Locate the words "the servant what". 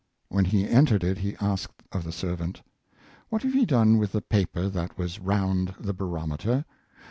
2.05-3.43